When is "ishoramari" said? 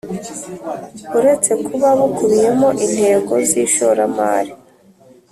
3.65-4.51